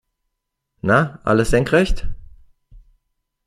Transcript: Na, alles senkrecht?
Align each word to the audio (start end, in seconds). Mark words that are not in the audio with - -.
Na, 0.81 1.21
alles 1.25 1.49
senkrecht? 1.51 2.07